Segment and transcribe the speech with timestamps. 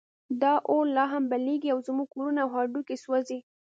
[0.41, 3.39] دا اور لا هم بلېږي او زموږ کورونه او هډوکي سوځوي.